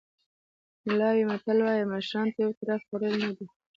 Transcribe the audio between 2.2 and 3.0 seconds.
ته یو طرفه